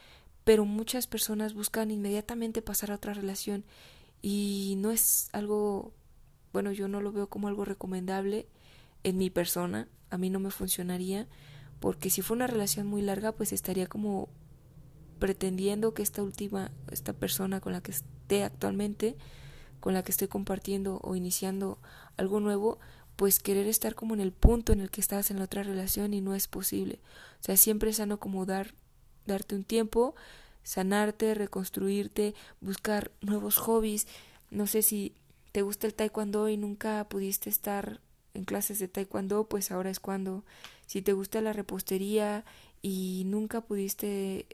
pero 0.44 0.64
muchas 0.64 1.06
personas 1.06 1.54
buscan 1.54 1.90
inmediatamente 1.90 2.62
pasar 2.62 2.90
a 2.90 2.94
otra 2.94 3.12
relación 3.12 3.64
y 4.22 4.74
no 4.78 4.90
es 4.90 5.28
algo, 5.32 5.92
bueno, 6.52 6.72
yo 6.72 6.88
no 6.88 7.00
lo 7.00 7.12
veo 7.12 7.28
como 7.28 7.48
algo 7.48 7.64
recomendable 7.64 8.46
en 9.04 9.18
mi 9.18 9.30
persona, 9.30 9.88
a 10.10 10.18
mí 10.18 10.30
no 10.30 10.40
me 10.40 10.50
funcionaría, 10.50 11.26
porque 11.80 12.10
si 12.10 12.22
fue 12.22 12.36
una 12.36 12.46
relación 12.46 12.86
muy 12.86 13.02
larga, 13.02 13.32
pues 13.32 13.52
estaría 13.52 13.86
como 13.86 14.28
pretendiendo 15.18 15.94
que 15.94 16.02
esta 16.02 16.22
última, 16.22 16.70
esta 16.90 17.12
persona 17.12 17.60
con 17.60 17.72
la 17.72 17.80
que 17.80 17.92
esté 17.92 18.44
actualmente, 18.44 19.16
con 19.80 19.94
la 19.94 20.02
que 20.02 20.12
estoy 20.12 20.28
compartiendo 20.28 21.00
o 21.02 21.14
iniciando 21.16 21.78
algo 22.16 22.40
nuevo, 22.40 22.78
pues 23.16 23.40
querer 23.40 23.66
estar 23.66 23.94
como 23.94 24.14
en 24.14 24.20
el 24.20 24.32
punto 24.32 24.72
en 24.72 24.80
el 24.80 24.90
que 24.90 25.00
estabas 25.00 25.30
en 25.30 25.38
la 25.38 25.44
otra 25.44 25.62
relación 25.62 26.14
y 26.14 26.20
no 26.20 26.34
es 26.34 26.46
posible. 26.46 27.00
O 27.40 27.44
sea, 27.44 27.56
siempre 27.56 27.90
es 27.90 27.96
sano 27.96 28.18
como 28.18 28.46
dar, 28.46 28.74
darte 29.26 29.56
un 29.56 29.64
tiempo, 29.64 30.14
sanarte, 30.62 31.34
reconstruirte, 31.34 32.34
buscar 32.60 33.10
nuevos 33.20 33.56
hobbies. 33.56 34.06
No 34.50 34.66
sé 34.66 34.82
si 34.82 35.14
te 35.52 35.62
gusta 35.62 35.86
el 35.86 35.94
taekwondo 35.94 36.48
y 36.48 36.56
nunca 36.56 37.08
pudiste 37.08 37.50
estar 37.50 38.00
en 38.38 38.44
clases 38.44 38.78
de 38.78 38.88
taekwondo, 38.88 39.48
pues 39.48 39.70
ahora 39.70 39.90
es 39.90 40.00
cuando. 40.00 40.44
Si 40.86 41.02
te 41.02 41.12
gusta 41.12 41.40
la 41.40 41.52
repostería 41.52 42.44
y 42.80 43.24
nunca 43.26 43.60
pudiste 43.60 44.46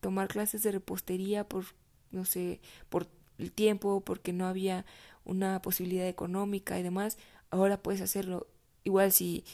tomar 0.00 0.28
clases 0.28 0.62
de 0.62 0.72
repostería 0.72 1.48
por, 1.48 1.64
no 2.10 2.24
sé, 2.24 2.60
por 2.90 3.08
el 3.38 3.50
tiempo, 3.50 4.02
porque 4.02 4.32
no 4.32 4.46
había 4.46 4.84
una 5.24 5.62
posibilidad 5.62 6.06
económica 6.06 6.78
y 6.78 6.82
demás, 6.82 7.18
ahora 7.50 7.82
puedes 7.82 8.02
hacerlo. 8.02 8.46
Igual 8.84 9.10
si, 9.10 9.44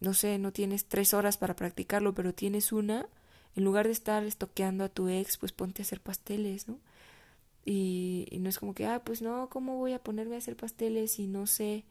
no 0.00 0.12
sé, 0.12 0.38
no 0.38 0.52
tienes 0.52 0.86
tres 0.86 1.14
horas 1.14 1.36
para 1.38 1.56
practicarlo, 1.56 2.14
pero 2.14 2.34
tienes 2.34 2.72
una, 2.72 3.06
en 3.54 3.64
lugar 3.64 3.86
de 3.86 3.92
estar 3.92 4.24
estoqueando 4.24 4.84
a 4.84 4.88
tu 4.88 5.08
ex, 5.08 5.38
pues 5.38 5.52
ponte 5.52 5.82
a 5.82 5.84
hacer 5.84 6.00
pasteles, 6.00 6.68
¿no? 6.68 6.80
Y, 7.64 8.26
no 8.40 8.48
es 8.48 8.58
como 8.58 8.74
que, 8.74 8.86
ah, 8.86 9.02
pues 9.04 9.22
no, 9.22 9.48
¿cómo 9.48 9.78
voy 9.78 9.92
a 9.92 10.02
ponerme 10.02 10.34
a 10.34 10.38
hacer 10.38 10.56
pasteles 10.56 11.12
si 11.12 11.26
no 11.26 11.46
sé? 11.46 11.84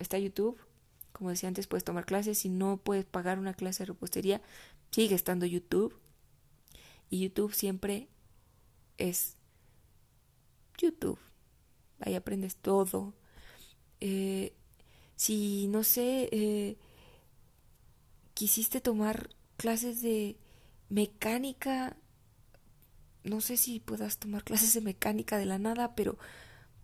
Está 0.00 0.18
YouTube, 0.18 0.58
como 1.12 1.30
decía 1.30 1.48
antes, 1.48 1.66
puedes 1.68 1.84
tomar 1.84 2.06
clases, 2.06 2.38
si 2.38 2.48
no 2.48 2.78
puedes 2.78 3.04
pagar 3.04 3.38
una 3.38 3.54
clase 3.54 3.82
de 3.82 3.88
repostería, 3.88 4.42
sigue 4.90 5.14
estando 5.14 5.46
YouTube. 5.46 5.96
Y 7.10 7.20
YouTube 7.20 7.54
siempre 7.54 8.08
es 8.98 9.36
YouTube. 10.78 11.18
Ahí 12.00 12.14
aprendes 12.14 12.56
todo. 12.56 13.14
Eh, 14.00 14.54
si, 15.16 15.68
no 15.68 15.84
sé, 15.84 16.28
eh, 16.32 16.78
quisiste 18.34 18.80
tomar 18.80 19.30
clases 19.56 20.00
de 20.00 20.38
mecánica, 20.88 21.96
no 23.24 23.42
sé 23.42 23.58
si 23.58 23.80
puedas 23.80 24.18
tomar 24.18 24.44
clases 24.44 24.72
de 24.72 24.80
mecánica 24.80 25.36
de 25.36 25.44
la 25.46 25.58
nada, 25.58 25.94
pero 25.94 26.16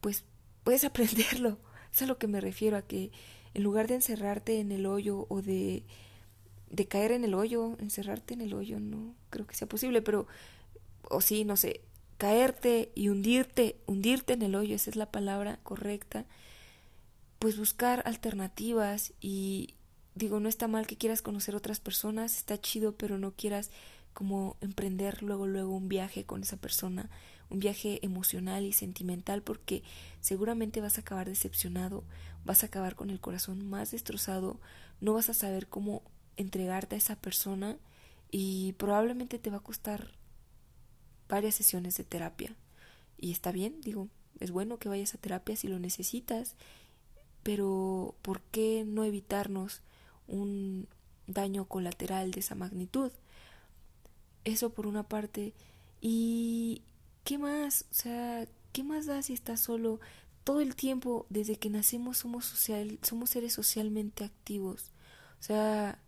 pues 0.01 0.25
puedes 0.65 0.85
aprenderlo. 0.85 1.59
Es 1.97 2.03
a 2.03 2.07
lo 2.07 2.19
que 2.19 2.27
me 2.27 2.43
refiero, 2.43 2.77
a 2.77 2.83
que 2.83 3.11
en 3.55 3.63
lugar 3.63 3.89
de 3.89 3.95
encerrarte 3.95 4.61
en 4.61 4.71
el 4.71 4.85
hoyo 4.85 5.25
o 5.31 5.41
de, 5.41 5.83
de 6.69 6.87
caer 6.87 7.11
en 7.11 7.25
el 7.25 7.33
hoyo, 7.33 7.75
encerrarte 7.81 8.35
en 8.35 8.43
el 8.43 8.53
hoyo, 8.53 8.79
no 8.81 9.15
creo 9.31 9.47
que 9.47 9.55
sea 9.55 9.67
posible, 9.67 10.03
pero, 10.03 10.27
o 11.09 11.23
sí, 11.23 11.47
no 11.47 11.57
sé, 11.57 11.81
caerte 12.19 12.93
y 12.95 13.09
hundirte, 13.09 13.77
hundirte 13.87 14.35
en 14.35 14.43
el 14.43 14.57
hoyo, 14.57 14.75
esa 14.75 14.91
es 14.91 14.97
la 14.97 15.11
palabra 15.11 15.59
correcta, 15.63 16.27
pues 17.39 17.57
buscar 17.57 18.03
alternativas 18.05 19.15
y 19.23 19.73
digo, 20.15 20.39
no 20.39 20.51
está 20.51 20.69
mal 20.69 20.87
que 20.87 20.99
quieras 20.99 21.23
conocer 21.23 21.57
otras 21.57 21.81
personas, 21.81 22.37
está 22.37 22.61
chido, 22.61 22.93
pero 22.93 23.17
no 23.17 23.31
quieras 23.31 23.71
como 24.13 24.59
emprender 24.61 25.23
luego 25.23 25.47
luego 25.47 25.75
un 25.75 25.89
viaje 25.89 26.25
con 26.25 26.43
esa 26.43 26.59
persona, 26.59 27.09
un 27.49 27.61
viaje 27.61 28.05
emocional 28.05 28.65
y 28.65 28.73
sentimental 28.73 29.43
porque 29.43 29.83
seguramente 30.21 30.81
vas 30.81 30.99
a 30.99 31.03
acabar 31.03 31.29
decepcionado, 31.29 32.05
vas 32.45 32.63
a 32.63 32.67
acabar 32.67 32.95
con 32.95 33.11
el 33.11 33.21
corazón 33.21 33.69
más 33.69 33.91
destrozado, 33.91 34.61
no 35.01 35.15
vas 35.15 35.29
a 35.29 35.35
saber 35.35 35.69
cómo 35.69 36.03
entregarte 36.37 36.97
a 36.97 36.99
esa 36.99 37.17
persona 37.17 37.79
y 38.31 38.73
probablemente 38.75 39.39
te 39.39 39.51
va 39.51 39.59
a 39.59 39.63
costar 39.63 40.13
varias 41.29 41.55
sesiones 41.55 41.97
de 41.97 42.05
terapia. 42.05 42.55
Y 43.19 43.33
está 43.33 43.53
bien, 43.53 43.81
digo, 43.81 44.09
es 44.41 44.51
bueno 44.51 44.79
que 44.79 44.89
vayas 44.89 45.15
a 45.15 45.19
terapia 45.19 45.57
si 45.57 45.69
lo 45.69 45.79
necesitas, 45.79 46.55
pero 47.43 48.15
¿por 48.23 48.41
qué 48.41 48.85
no 48.87 49.05
evitarnos 49.05 49.81
un 50.27 50.89
daño 51.27 51.65
colateral 51.67 52.33
de 52.33 52.41
esa 52.41 52.55
magnitud? 52.55 53.13
Eso 54.45 54.71
por 54.71 54.87
una 54.87 55.05
parte. 55.05 55.55
Y 56.01 56.83
¿qué 57.27 57.37
más? 57.37 57.85
O 57.91 57.95
sea, 57.95 58.49
¿qué 58.73 58.83
más 58.83 59.05
da 59.05 59.21
si 59.21 59.35
estás 59.35 59.61
solo? 59.61 60.01
todo 60.47 60.61
el 60.61 60.77
tiempo, 60.77 61.27
desde 61.29 61.57
que 61.57 61.71
nacemos, 61.71 62.19
somos, 62.19 62.45
social, 62.45 63.01
somos 63.03 63.31
seres 63.31 63.53
socialmente 63.53 64.23
activos. 64.23 64.93
O 65.41 65.43
sea, 65.43 66.01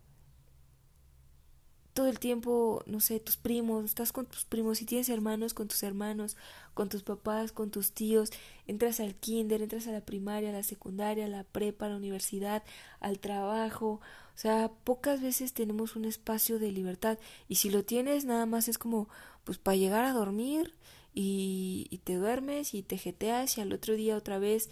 todo 1.93 2.07
el 2.07 2.19
tiempo, 2.19 2.81
no 2.85 3.01
sé, 3.01 3.19
tus 3.19 3.35
primos, 3.35 3.83
estás 3.83 4.13
con 4.13 4.27
tus 4.27 4.45
primos, 4.45 4.77
si 4.77 4.85
tienes 4.85 5.09
hermanos, 5.09 5.53
con 5.53 5.67
tus 5.67 5.83
hermanos, 5.83 6.37
con 6.73 6.87
tus 6.87 7.03
papás, 7.03 7.51
con 7.51 7.69
tus 7.69 7.91
tíos, 7.91 8.29
entras 8.65 9.01
al 9.01 9.13
kinder, 9.13 9.61
entras 9.61 9.87
a 9.87 9.91
la 9.91 10.05
primaria, 10.05 10.51
a 10.51 10.53
la 10.53 10.63
secundaria, 10.63 11.25
a 11.25 11.27
la 11.27 11.43
prepa, 11.43 11.87
a 11.87 11.89
la 11.89 11.97
universidad, 11.97 12.63
al 13.01 13.19
trabajo. 13.19 13.99
O 14.35 14.37
sea, 14.37 14.71
pocas 14.85 15.21
veces 15.21 15.51
tenemos 15.51 15.97
un 15.97 16.05
espacio 16.05 16.59
de 16.59 16.71
libertad 16.71 17.19
y 17.49 17.55
si 17.55 17.69
lo 17.69 17.83
tienes 17.83 18.23
nada 18.23 18.45
más 18.45 18.69
es 18.69 18.77
como 18.77 19.09
pues 19.43 19.57
para 19.57 19.75
llegar 19.75 20.05
a 20.05 20.13
dormir 20.13 20.75
y, 21.13 22.01
te 22.03 22.15
duermes 22.15 22.73
y 22.73 22.83
te 22.83 22.97
jeteas 22.97 23.57
y 23.57 23.61
al 23.61 23.73
otro 23.73 23.95
día 23.95 24.15
otra 24.15 24.39
vez 24.39 24.69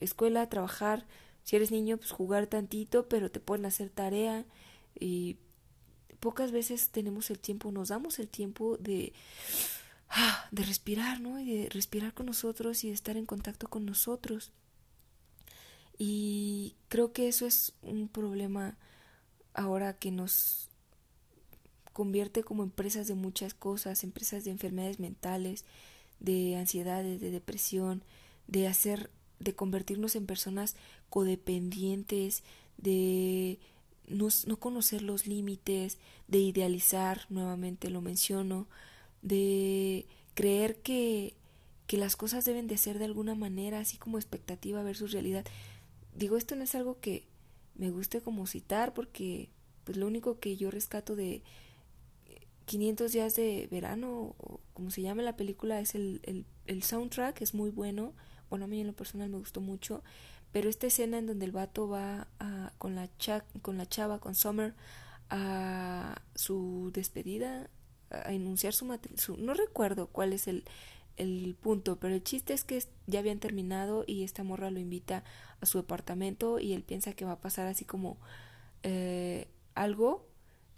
escuela, 0.00 0.48
trabajar, 0.48 1.06
si 1.44 1.56
eres 1.56 1.70
niño 1.70 1.96
pues 1.96 2.10
jugar 2.10 2.46
tantito, 2.46 3.08
pero 3.08 3.30
te 3.30 3.40
pueden 3.40 3.66
hacer 3.66 3.90
tarea 3.90 4.44
y 4.98 5.36
pocas 6.20 6.52
veces 6.52 6.90
tenemos 6.90 7.30
el 7.30 7.38
tiempo, 7.38 7.72
nos 7.72 7.88
damos 7.88 8.18
el 8.18 8.28
tiempo 8.28 8.76
de, 8.78 9.12
ah, 10.10 10.46
de 10.50 10.64
respirar, 10.64 11.20
¿no? 11.20 11.40
Y 11.40 11.46
de 11.46 11.68
respirar 11.70 12.14
con 12.14 12.26
nosotros 12.26 12.84
y 12.84 12.88
de 12.88 12.94
estar 12.94 13.16
en 13.16 13.26
contacto 13.26 13.68
con 13.68 13.86
nosotros. 13.86 14.52
Y 15.96 16.76
creo 16.88 17.12
que 17.12 17.28
eso 17.28 17.46
es 17.46 17.72
un 17.82 18.08
problema 18.08 18.76
ahora 19.54 19.94
que 19.94 20.12
nos 20.12 20.67
convierte 21.98 22.44
como 22.44 22.62
empresas 22.62 23.08
de 23.08 23.16
muchas 23.16 23.54
cosas, 23.54 24.04
empresas 24.04 24.44
de 24.44 24.52
enfermedades 24.52 25.00
mentales, 25.00 25.64
de 26.20 26.54
ansiedades, 26.54 27.20
de 27.20 27.32
depresión, 27.32 28.04
de 28.46 28.68
hacer, 28.68 29.10
de 29.40 29.56
convertirnos 29.56 30.14
en 30.14 30.24
personas 30.24 30.76
codependientes, 31.10 32.44
de 32.76 33.58
no, 34.06 34.28
no 34.46 34.60
conocer 34.60 35.02
los 35.02 35.26
límites, 35.26 35.98
de 36.28 36.38
idealizar, 36.38 37.26
nuevamente 37.30 37.90
lo 37.90 38.00
menciono, 38.00 38.68
de 39.22 40.06
creer 40.34 40.76
que, 40.76 41.34
que 41.88 41.96
las 41.96 42.14
cosas 42.14 42.44
deben 42.44 42.68
de 42.68 42.76
ser 42.76 43.00
de 43.00 43.06
alguna 43.06 43.34
manera, 43.34 43.80
así 43.80 43.96
como 43.96 44.18
expectativa 44.18 44.84
versus 44.84 45.10
realidad. 45.10 45.44
Digo, 46.14 46.36
esto 46.36 46.54
no 46.54 46.62
es 46.62 46.76
algo 46.76 47.00
que 47.00 47.26
me 47.74 47.90
guste 47.90 48.20
como 48.20 48.46
citar 48.46 48.94
porque 48.94 49.48
pues 49.82 49.98
lo 49.98 50.06
único 50.06 50.38
que 50.38 50.56
yo 50.56 50.70
rescato 50.70 51.16
de 51.16 51.42
500 52.68 53.12
días 53.12 53.34
de 53.34 53.66
verano, 53.70 54.36
o 54.38 54.60
como 54.74 54.90
se 54.90 55.02
llama 55.02 55.22
la 55.22 55.36
película, 55.36 55.80
es 55.80 55.94
el, 55.94 56.20
el, 56.24 56.44
el 56.66 56.82
soundtrack, 56.82 57.40
es 57.42 57.54
muy 57.54 57.70
bueno. 57.70 58.12
Bueno, 58.50 58.66
a 58.66 58.68
mí 58.68 58.80
en 58.80 58.86
lo 58.86 58.92
personal 58.92 59.30
me 59.30 59.38
gustó 59.38 59.60
mucho. 59.60 60.02
Pero 60.52 60.68
esta 60.68 60.86
escena 60.86 61.18
en 61.18 61.26
donde 61.26 61.46
el 61.46 61.52
vato 61.52 61.88
va 61.88 62.28
a, 62.38 62.72
con, 62.78 62.94
la 62.94 63.08
cha, 63.18 63.44
con 63.62 63.78
la 63.78 63.86
chava, 63.86 64.20
con 64.20 64.34
Summer, 64.34 64.74
a 65.30 66.22
su 66.34 66.90
despedida, 66.92 67.70
a 68.10 68.32
enunciar 68.32 68.72
su, 68.72 68.86
su 69.16 69.36
No 69.38 69.54
recuerdo 69.54 70.08
cuál 70.08 70.32
es 70.32 70.46
el, 70.46 70.64
el 71.16 71.56
punto, 71.60 71.98
pero 71.98 72.14
el 72.14 72.22
chiste 72.22 72.52
es 72.52 72.64
que 72.64 72.82
ya 73.06 73.18
habían 73.20 73.40
terminado 73.40 74.04
y 74.06 74.24
esta 74.24 74.44
morra 74.44 74.70
lo 74.70 74.78
invita 74.78 75.24
a 75.60 75.66
su 75.66 75.78
departamento 75.78 76.58
y 76.60 76.74
él 76.74 76.82
piensa 76.82 77.14
que 77.14 77.24
va 77.24 77.32
a 77.32 77.40
pasar 77.40 77.66
así 77.66 77.84
como 77.84 78.18
eh, 78.82 79.48
algo. 79.74 80.27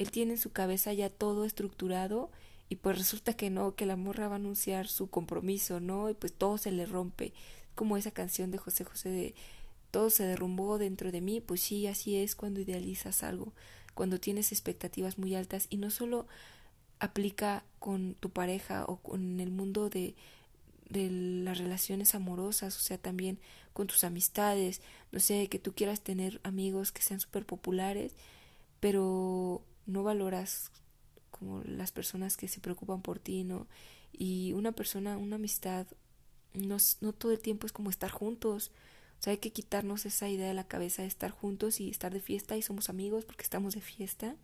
Él 0.00 0.10
tiene 0.10 0.32
en 0.32 0.38
su 0.38 0.50
cabeza 0.50 0.94
ya 0.94 1.10
todo 1.10 1.44
estructurado 1.44 2.30
y 2.70 2.76
pues 2.76 2.96
resulta 2.96 3.34
que 3.34 3.50
no, 3.50 3.74
que 3.74 3.84
la 3.84 3.96
morra 3.96 4.28
va 4.28 4.36
a 4.36 4.36
anunciar 4.36 4.88
su 4.88 5.10
compromiso, 5.10 5.78
¿no? 5.78 6.08
Y 6.08 6.14
pues 6.14 6.32
todo 6.32 6.56
se 6.56 6.72
le 6.72 6.86
rompe. 6.86 7.34
Como 7.74 7.98
esa 7.98 8.10
canción 8.10 8.50
de 8.50 8.56
José 8.56 8.84
José 8.84 9.10
de 9.10 9.34
todo 9.90 10.08
se 10.08 10.24
derrumbó 10.24 10.78
dentro 10.78 11.12
de 11.12 11.20
mí, 11.20 11.42
pues 11.42 11.60
sí, 11.60 11.86
así 11.86 12.16
es 12.16 12.34
cuando 12.34 12.60
idealizas 12.60 13.22
algo, 13.22 13.52
cuando 13.92 14.18
tienes 14.18 14.52
expectativas 14.52 15.18
muy 15.18 15.34
altas 15.34 15.66
y 15.68 15.76
no 15.76 15.90
solo 15.90 16.26
aplica 16.98 17.62
con 17.78 18.14
tu 18.14 18.30
pareja 18.30 18.86
o 18.86 18.96
con 18.96 19.38
el 19.38 19.50
mundo 19.50 19.90
de, 19.90 20.14
de 20.88 21.10
las 21.10 21.58
relaciones 21.58 22.14
amorosas, 22.14 22.74
o 22.74 22.80
sea, 22.80 22.96
también 22.96 23.38
con 23.74 23.86
tus 23.86 24.02
amistades, 24.04 24.80
no 25.12 25.20
sé, 25.20 25.48
que 25.48 25.58
tú 25.58 25.74
quieras 25.74 26.00
tener 26.00 26.40
amigos 26.42 26.90
que 26.90 27.02
sean 27.02 27.20
súper 27.20 27.44
populares, 27.44 28.14
pero 28.80 29.62
no 29.90 30.02
valoras 30.02 30.70
como 31.30 31.62
las 31.64 31.92
personas 31.92 32.36
que 32.36 32.48
se 32.48 32.60
preocupan 32.60 33.02
por 33.02 33.18
ti, 33.18 33.44
¿no? 33.44 33.66
Y 34.12 34.52
una 34.52 34.72
persona, 34.72 35.16
una 35.16 35.36
amistad, 35.36 35.86
no, 36.54 36.76
no 37.00 37.12
todo 37.12 37.32
el 37.32 37.38
tiempo 37.38 37.66
es 37.66 37.72
como 37.72 37.90
estar 37.90 38.10
juntos, 38.10 38.72
o 39.20 39.22
sea, 39.22 39.32
hay 39.32 39.38
que 39.38 39.52
quitarnos 39.52 40.06
esa 40.06 40.30
idea 40.30 40.48
de 40.48 40.54
la 40.54 40.66
cabeza 40.66 41.02
de 41.02 41.08
estar 41.08 41.30
juntos 41.30 41.78
y 41.78 41.90
estar 41.90 42.12
de 42.12 42.20
fiesta 42.20 42.56
y 42.56 42.62
somos 42.62 42.88
amigos 42.88 43.26
porque 43.26 43.42
estamos 43.42 43.74
de 43.74 43.82
fiesta. 43.82 44.34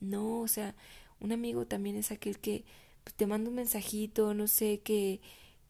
No, 0.00 0.40
o 0.40 0.48
sea, 0.48 0.74
un 1.18 1.32
amigo 1.32 1.66
también 1.66 1.96
es 1.96 2.12
aquel 2.12 2.38
que 2.38 2.66
pues, 3.04 3.14
te 3.14 3.26
manda 3.26 3.48
un 3.48 3.56
mensajito, 3.56 4.34
no 4.34 4.46
sé, 4.46 4.80
que, 4.80 5.22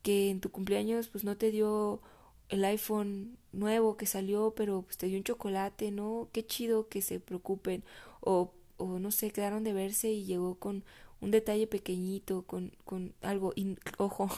que 0.03 0.31
en 0.31 0.41
tu 0.41 0.51
cumpleaños 0.51 1.09
pues 1.09 1.23
no 1.23 1.37
te 1.37 1.53
dio 1.53 2.03
el 2.49 2.65
iPhone 2.65 3.39
nuevo 3.53 3.97
que 3.97 4.07
salió, 4.07 4.55
pero 4.57 4.83
pues 4.83 4.97
te 4.99 5.07
dio 5.07 5.19
un 5.19 5.25
chocolate, 5.25 5.93
¿no? 5.93 6.29
Qué 6.33 6.45
chido 6.45 6.89
que 6.89 7.01
se 7.01 7.21
preocupen. 7.21 7.85
O, 8.21 8.53
o 8.79 8.99
no 8.99 9.11
sé, 9.11 9.31
quedaron 9.31 9.65
de 9.65 9.73
verse 9.73 10.11
y 10.11 10.25
llegó 10.25 10.57
con 10.57 10.85
un 11.21 11.31
detalle 11.31 11.67
pequeñito, 11.67 12.43
con, 12.43 12.73
con 12.85 13.15
algo. 13.23 13.53
Y 13.57 13.77
ojo, 13.99 14.29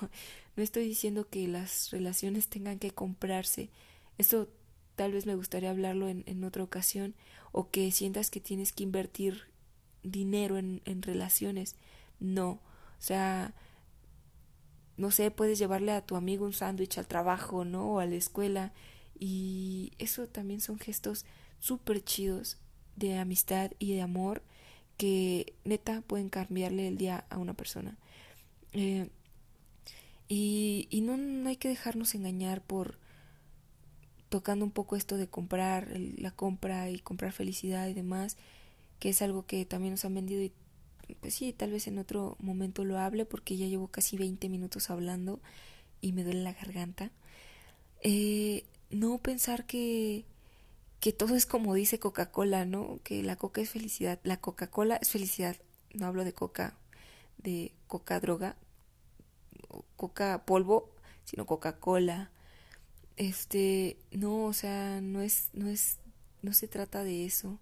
no 0.57 0.62
estoy 0.62 0.85
diciendo 0.85 1.29
que 1.29 1.46
las 1.48 1.90
relaciones 1.90 2.48
tengan 2.48 2.79
que 2.79 2.90
comprarse, 2.90 3.70
eso 4.18 4.48
tal 4.96 5.12
vez 5.12 5.26
me 5.26 5.35
gustaría 5.35 5.70
hablarlo 5.70 6.09
en, 6.09 6.24
en 6.26 6.44
otra 6.44 6.62
ocasión, 6.62 7.14
o 7.53 7.70
que 7.70 7.90
sientas 7.92 8.31
que 8.31 8.40
tienes 8.40 8.72
que 8.72 8.83
invertir 8.83 9.44
dinero 10.03 10.59
en, 10.59 10.83
en 10.85 11.03
relaciones. 11.03 11.76
No, 12.18 12.50
o 12.50 12.61
sea, 13.03 13.55
no 14.96 15.11
sé, 15.11 15.31
puedes 15.31 15.59
llevarle 15.59 15.92
a 15.92 16.05
tu 16.05 16.16
amigo 16.16 16.44
un 16.44 16.53
sándwich 16.53 16.98
al 16.98 17.07
trabajo, 17.07 17.64
¿no? 17.64 17.94
O 17.94 18.00
a 18.00 18.07
la 18.07 18.16
escuela. 18.16 18.72
Y 19.18 19.92
eso 19.98 20.29
también 20.29 20.61
son 20.61 20.79
gestos 20.79 21.24
súper 21.59 22.05
chidos 22.05 22.59
de 22.96 23.18
amistad 23.18 23.72
y 23.79 23.94
de 23.94 24.03
amor 24.03 24.42
que 24.96 25.55
neta 25.64 26.03
pueden 26.03 26.29
cambiarle 26.29 26.88
el 26.88 26.98
día 26.98 27.24
a 27.31 27.38
una 27.38 27.55
persona. 27.55 27.96
Eh, 28.72 29.09
y 30.29 30.87
y 30.90 31.00
no, 31.00 31.16
no 31.16 31.48
hay 31.48 31.57
que 31.57 31.68
dejarnos 31.68 32.14
engañar 32.14 32.62
por 32.62 32.98
tocando 34.31 34.64
un 34.64 34.70
poco 34.70 34.96
esto 34.96 35.16
de 35.16 35.29
comprar, 35.29 35.88
la 36.16 36.31
compra 36.31 36.88
y 36.88 37.00
comprar 37.00 37.33
felicidad 37.33 37.88
y 37.88 37.94
demás, 37.94 38.37
que 39.00 39.11
es 39.11 39.22
algo 39.22 39.44
que 39.44 39.66
también 39.66 39.94
nos 39.94 40.05
han 40.05 40.14
vendido 40.14 40.42
y 40.42 40.53
pues 41.20 41.35
sí, 41.35 41.53
tal 41.53 41.72
vez 41.72 41.88
en 41.88 41.98
otro 41.98 42.37
momento 42.38 42.85
lo 42.85 42.98
hable 42.98 43.26
porque 43.26 43.57
ya 43.57 43.66
llevo 43.66 43.88
casi 43.88 44.16
20 44.16 44.48
minutos 44.48 44.90
hablando 44.90 45.40
y 46.00 46.12
me 46.12 46.22
duele 46.22 46.42
la 46.42 46.53
garganta. 46.53 47.11
Eh, 48.03 48.64
no 48.90 49.18
pensar 49.18 49.66
que, 49.66 50.24
que 51.00 51.12
todo 51.12 51.34
es 51.34 51.46
como 51.46 51.74
dice 51.74 51.98
Coca-Cola, 51.98 52.64
¿no? 52.66 53.00
Que 53.02 53.22
la 53.22 53.36
coca 53.36 53.60
es 53.60 53.70
felicidad. 53.70 54.20
La 54.22 54.38
Coca-Cola 54.38 54.96
es 54.96 55.10
felicidad. 55.10 55.56
No 55.94 56.06
hablo 56.06 56.24
de 56.24 56.32
coca, 56.32 56.76
de 57.38 57.72
coca 57.88 58.20
droga, 58.20 58.56
coca 59.96 60.44
polvo, 60.44 60.90
sino 61.24 61.46
Coca-Cola 61.46 62.30
este, 63.20 63.98
no, 64.12 64.46
o 64.46 64.54
sea, 64.54 65.02
no 65.02 65.20
es, 65.20 65.50
no 65.52 65.68
es, 65.68 65.98
no 66.40 66.54
se 66.54 66.68
trata 66.68 67.04
de 67.04 67.26
eso. 67.26 67.58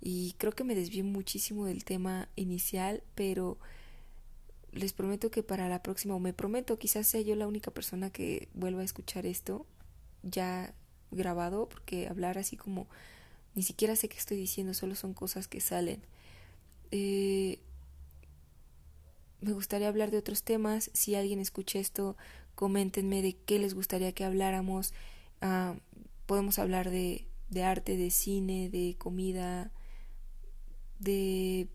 Y 0.00 0.34
creo 0.38 0.52
que 0.52 0.64
me 0.64 0.74
desvié 0.74 1.02
muchísimo 1.02 1.66
del 1.66 1.84
tema 1.84 2.30
inicial, 2.34 3.02
pero 3.14 3.58
les 4.72 4.94
prometo 4.94 5.30
que 5.30 5.42
para 5.42 5.68
la 5.68 5.82
próxima, 5.82 6.14
o 6.14 6.18
me 6.18 6.32
prometo, 6.32 6.78
quizás 6.78 7.06
sea 7.06 7.20
yo 7.20 7.36
la 7.36 7.46
única 7.46 7.70
persona 7.70 8.08
que 8.08 8.48
vuelva 8.54 8.80
a 8.80 8.84
escuchar 8.86 9.26
esto 9.26 9.66
ya 10.22 10.74
grabado, 11.10 11.68
porque 11.68 12.08
hablar 12.08 12.38
así 12.38 12.56
como 12.56 12.86
ni 13.54 13.62
siquiera 13.62 13.96
sé 13.96 14.08
qué 14.08 14.18
estoy 14.18 14.36
diciendo, 14.36 14.74
solo 14.74 14.94
son 14.94 15.14
cosas 15.14 15.48
que 15.48 15.60
salen. 15.60 16.02
Eh, 16.90 17.58
me 19.40 19.52
gustaría 19.52 19.88
hablar 19.88 20.10
de 20.10 20.18
otros 20.18 20.42
temas. 20.42 20.90
Si 20.92 21.14
alguien 21.14 21.40
escucha 21.40 21.78
esto, 21.78 22.16
coméntenme 22.54 23.22
de 23.22 23.34
qué 23.34 23.58
les 23.58 23.74
gustaría 23.74 24.12
que 24.12 24.24
habláramos. 24.24 24.92
Ah, 25.40 25.74
podemos 26.26 26.58
hablar 26.58 26.90
de, 26.90 27.26
de 27.48 27.62
arte, 27.62 27.96
de 27.96 28.10
cine, 28.10 28.68
de 28.68 28.96
comida, 28.98 29.70
de, 30.98 31.68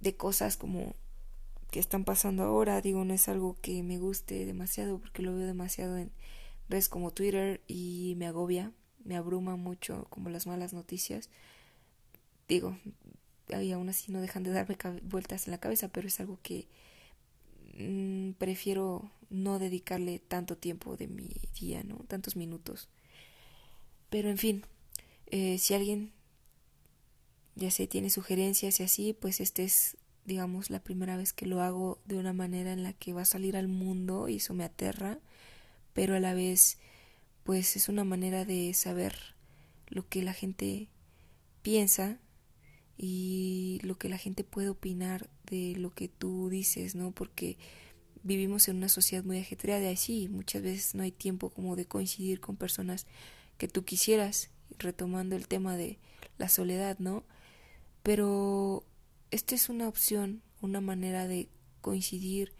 de 0.00 0.16
cosas 0.16 0.56
como 0.56 0.94
que 1.70 1.80
están 1.80 2.04
pasando 2.04 2.44
ahora. 2.44 2.80
Digo, 2.80 3.04
no 3.04 3.12
es 3.12 3.28
algo 3.28 3.56
que 3.60 3.82
me 3.82 3.98
guste 3.98 4.46
demasiado 4.46 4.98
porque 4.98 5.22
lo 5.22 5.34
veo 5.34 5.46
demasiado 5.46 5.98
en 5.98 6.12
redes 6.68 6.88
como 6.88 7.12
Twitter 7.12 7.60
y 7.66 8.14
me 8.16 8.26
agobia, 8.26 8.72
me 9.04 9.16
abruma 9.16 9.56
mucho 9.56 10.06
como 10.10 10.30
las 10.30 10.46
malas 10.46 10.72
noticias. 10.72 11.30
Digo, 12.48 12.78
y 13.48 13.72
aún 13.72 13.88
así 13.88 14.12
no 14.12 14.20
dejan 14.20 14.42
de 14.42 14.52
darme 14.52 14.76
vueltas 15.02 15.46
en 15.46 15.52
la 15.52 15.58
cabeza, 15.58 15.88
pero 15.88 16.08
es 16.08 16.20
algo 16.20 16.38
que 16.42 16.66
mm, 17.78 18.32
prefiero 18.32 19.10
no 19.30 19.58
dedicarle 19.58 20.18
tanto 20.18 20.56
tiempo 20.56 20.96
de 20.96 21.08
mi 21.08 21.28
día, 21.58 21.82
¿no? 21.84 21.96
Tantos 22.08 22.36
minutos. 22.36 22.88
Pero 24.10 24.28
en 24.28 24.38
fin, 24.38 24.64
eh, 25.26 25.58
si 25.58 25.74
alguien 25.74 26.12
ya 27.54 27.70
sé, 27.70 27.86
tiene 27.86 28.10
sugerencias 28.10 28.80
y 28.80 28.82
así, 28.82 29.12
pues 29.12 29.40
este 29.40 29.64
es, 29.64 29.96
digamos, 30.24 30.70
la 30.70 30.82
primera 30.82 31.16
vez 31.16 31.32
que 31.32 31.46
lo 31.46 31.60
hago 31.60 32.00
de 32.06 32.16
una 32.16 32.32
manera 32.32 32.72
en 32.72 32.82
la 32.82 32.92
que 32.92 33.12
va 33.12 33.22
a 33.22 33.26
salir 33.26 33.56
al 33.56 33.68
mundo 33.68 34.28
y 34.28 34.36
eso 34.36 34.54
me 34.54 34.64
aterra, 34.64 35.18
pero 35.92 36.16
a 36.16 36.20
la 36.20 36.34
vez, 36.34 36.78
pues 37.44 37.76
es 37.76 37.88
una 37.88 38.04
manera 38.04 38.44
de 38.44 38.72
saber 38.74 39.14
lo 39.88 40.08
que 40.08 40.22
la 40.22 40.32
gente 40.32 40.88
piensa 41.62 42.18
y 42.96 43.80
lo 43.82 43.98
que 43.98 44.08
la 44.08 44.18
gente 44.18 44.44
puede 44.44 44.68
opinar 44.68 45.28
de 45.46 45.74
lo 45.76 45.94
que 45.94 46.08
tú 46.08 46.48
dices, 46.48 46.94
¿no? 46.94 47.12
Porque 47.12 47.58
vivimos 48.22 48.68
en 48.68 48.76
una 48.76 48.88
sociedad 48.88 49.24
muy 49.24 49.38
ajetreada 49.38 49.90
y 49.90 49.96
sí, 49.96 50.28
muchas 50.28 50.62
veces 50.62 50.94
no 50.94 51.02
hay 51.02 51.12
tiempo 51.12 51.50
como 51.50 51.76
de 51.76 51.86
coincidir 51.86 52.40
con 52.40 52.56
personas 52.56 53.06
que 53.58 53.68
tú 53.68 53.84
quisieras, 53.84 54.50
retomando 54.78 55.36
el 55.36 55.48
tema 55.48 55.76
de 55.76 55.98
la 56.38 56.48
soledad, 56.48 56.98
¿no? 56.98 57.24
Pero 58.02 58.84
esta 59.30 59.54
es 59.54 59.68
una 59.68 59.88
opción, 59.88 60.42
una 60.60 60.80
manera 60.80 61.26
de 61.26 61.48
coincidir 61.80 62.52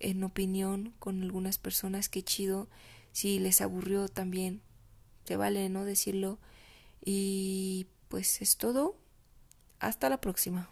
en 0.00 0.24
opinión 0.24 0.92
con 0.98 1.22
algunas 1.22 1.58
personas, 1.58 2.08
qué 2.08 2.22
chido, 2.22 2.68
si 3.12 3.38
les 3.38 3.60
aburrió 3.60 4.08
también, 4.08 4.60
te 5.24 5.36
vale 5.36 5.68
no 5.68 5.84
decirlo. 5.84 6.38
Y 7.04 7.86
pues 8.08 8.42
es 8.42 8.56
todo, 8.56 8.96
hasta 9.78 10.08
la 10.08 10.20
próxima. 10.20 10.70